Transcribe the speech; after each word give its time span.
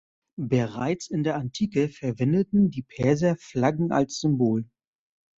Bereits 0.41 1.09
in 1.11 1.23
der 1.23 1.35
Antike 1.35 1.87
verwendeten 1.87 2.71
die 2.71 2.81
Perser 2.81 3.35
Flaggen 3.37 3.91
als 3.91 4.19
Symbol. 4.19 4.65